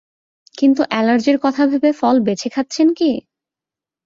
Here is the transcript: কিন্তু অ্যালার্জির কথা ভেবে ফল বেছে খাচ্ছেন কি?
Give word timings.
কিন্তু 0.57 0.81
অ্যালার্জির 0.89 1.37
কথা 1.43 1.63
ভেবে 1.67 1.91
ফল 1.93 2.15
বেছে 2.25 2.47
খাচ্ছেন 2.49 2.87
কি? 2.93 3.11